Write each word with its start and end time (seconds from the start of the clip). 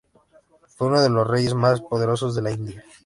Fue 0.77 0.87
uno 0.87 0.99
de 0.99 1.11
los 1.11 1.27
reyes 1.27 1.53
más 1.53 1.79
poderosos 1.81 2.33
de 2.33 2.41
la 2.41 2.49
India. 2.51 2.83